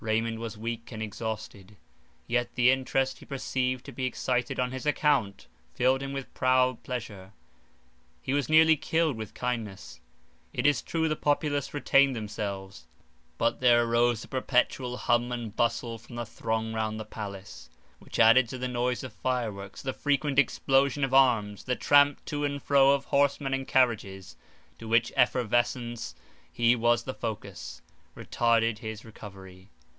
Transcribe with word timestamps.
Raymond 0.03 0.39
was 0.39 0.57
weak 0.57 0.91
and 0.91 0.99
exhausted, 1.03 1.77
yet 2.25 2.55
the 2.55 2.71
interest 2.71 3.19
he 3.19 3.25
perceived 3.27 3.85
to 3.85 3.91
be 3.91 4.05
excited 4.07 4.59
on 4.59 4.71
his 4.71 4.87
account, 4.87 5.45
filled 5.75 6.01
him 6.01 6.11
with 6.11 6.33
proud 6.33 6.81
pleasure. 6.81 7.33
He 8.19 8.33
was 8.33 8.49
nearly 8.49 8.75
killed 8.75 9.15
with 9.15 9.35
kindness. 9.35 9.99
It 10.53 10.65
is 10.65 10.81
true, 10.81 11.07
the 11.07 11.15
populace 11.15 11.71
retained 11.71 12.15
themselves; 12.15 12.87
but 13.37 13.59
there 13.59 13.83
arose 13.83 14.23
a 14.23 14.27
perpetual 14.27 14.97
hum 14.97 15.31
and 15.31 15.55
bustle 15.55 15.99
from 15.99 16.15
the 16.15 16.25
throng 16.25 16.73
round 16.73 16.99
the 16.99 17.05
palace, 17.05 17.69
which 17.99 18.17
added 18.17 18.49
to 18.49 18.57
the 18.57 18.67
noise 18.67 19.03
of 19.03 19.13
fireworks, 19.13 19.83
the 19.83 19.93
frequent 19.93 20.39
explosion 20.39 21.03
of 21.03 21.13
arms, 21.13 21.65
the 21.65 21.75
tramp 21.75 22.25
to 22.25 22.43
and 22.43 22.63
fro 22.63 22.89
of 22.89 23.05
horsemen 23.05 23.53
and 23.53 23.67
carriages, 23.67 24.35
to 24.79 24.87
which 24.87 25.13
effervescence 25.15 26.15
he 26.51 26.75
was 26.75 27.03
the 27.03 27.13
focus, 27.13 27.83
retarded 28.15 28.79
his 28.79 29.05
recovery. 29.05 29.69